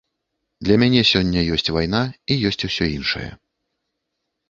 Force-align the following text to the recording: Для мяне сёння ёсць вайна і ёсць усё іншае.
Для 0.67 0.77
мяне 0.83 1.03
сёння 1.11 1.45
ёсць 1.57 1.71
вайна 1.77 2.01
і 2.31 2.41
ёсць 2.53 2.63
усё 2.71 2.85
іншае. 2.97 3.31